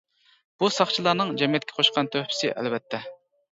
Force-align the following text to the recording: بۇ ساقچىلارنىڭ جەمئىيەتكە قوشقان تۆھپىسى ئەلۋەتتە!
بۇ 0.63 0.69
ساقچىلارنىڭ 0.77 1.35
جەمئىيەتكە 1.43 1.77
قوشقان 1.83 2.11
تۆھپىسى 2.17 2.53
ئەلۋەتتە! 2.57 3.07